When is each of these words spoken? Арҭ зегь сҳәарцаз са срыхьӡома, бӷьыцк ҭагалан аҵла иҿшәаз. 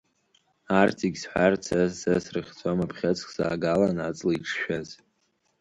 Арҭ 0.79 0.95
зегь 1.01 1.17
сҳәарцаз 1.21 1.91
са 2.01 2.13
срыхьӡома, 2.23 2.85
бӷьыцк 2.91 3.29
ҭагалан 3.35 3.97
аҵла 4.07 4.31
иҿшәаз. 4.35 4.89